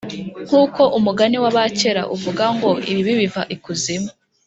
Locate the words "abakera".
1.51-2.01